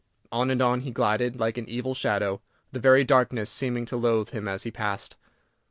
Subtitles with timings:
[0.31, 4.31] On and on he glided, like an evil shadow, the very darkness seeming to loathe
[4.31, 5.15] him as he passed.